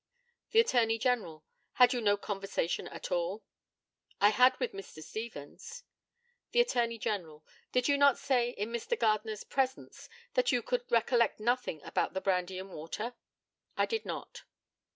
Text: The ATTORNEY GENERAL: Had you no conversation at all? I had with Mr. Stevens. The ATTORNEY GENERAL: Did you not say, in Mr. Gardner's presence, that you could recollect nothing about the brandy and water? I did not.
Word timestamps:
The 0.49 0.59
ATTORNEY 0.61 0.97
GENERAL: 0.97 1.45
Had 1.73 1.93
you 1.93 2.01
no 2.01 2.17
conversation 2.17 2.87
at 2.87 3.11
all? 3.11 3.43
I 4.19 4.29
had 4.29 4.59
with 4.59 4.71
Mr. 4.73 5.03
Stevens. 5.03 5.83
The 6.53 6.61
ATTORNEY 6.61 6.97
GENERAL: 6.97 7.45
Did 7.71 7.87
you 7.87 7.99
not 7.99 8.17
say, 8.17 8.49
in 8.49 8.71
Mr. 8.71 8.97
Gardner's 8.97 9.43
presence, 9.43 10.09
that 10.33 10.51
you 10.51 10.63
could 10.63 10.89
recollect 10.91 11.39
nothing 11.39 11.83
about 11.83 12.15
the 12.15 12.21
brandy 12.21 12.57
and 12.57 12.71
water? 12.71 13.13
I 13.77 13.85
did 13.85 14.03
not. 14.03 14.41